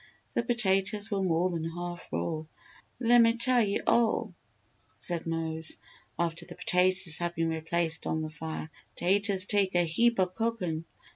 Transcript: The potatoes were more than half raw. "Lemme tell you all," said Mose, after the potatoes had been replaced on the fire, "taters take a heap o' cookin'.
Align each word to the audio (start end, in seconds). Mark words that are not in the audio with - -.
The 0.33 0.41
potatoes 0.41 1.11
were 1.11 1.21
more 1.21 1.51
than 1.51 1.63
half 1.63 2.07
raw. 2.11 2.45
"Lemme 2.99 3.37
tell 3.37 3.61
you 3.61 3.83
all," 3.85 4.33
said 4.97 5.27
Mose, 5.27 5.77
after 6.17 6.43
the 6.43 6.55
potatoes 6.55 7.19
had 7.19 7.35
been 7.35 7.49
replaced 7.49 8.07
on 8.07 8.23
the 8.23 8.31
fire, 8.31 8.71
"taters 8.95 9.45
take 9.45 9.75
a 9.75 9.83
heap 9.83 10.19
o' 10.19 10.25
cookin'. 10.25 10.85